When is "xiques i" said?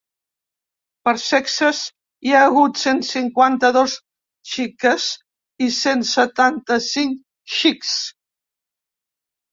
4.53-5.71